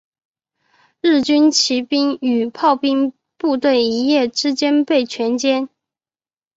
[0.99, 5.69] 日军骑兵与炮兵部队一夜之间被全歼。